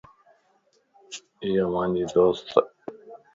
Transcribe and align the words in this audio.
ايا 1.43 1.63
مانجي 1.73 2.05
دوست 2.13 2.47